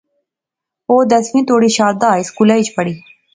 او 0.89 0.95
دسویں 1.11 1.45
توڑیں 1.47 1.75
شاردا 1.77 2.07
ہائی 2.13 2.23
سکولے 2.29 2.55
وچ 2.57 2.67
پڑھیا 2.75 2.99